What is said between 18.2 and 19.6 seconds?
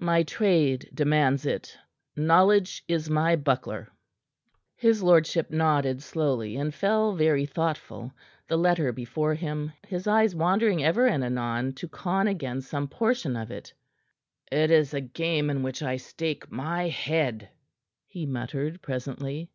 muttered presently.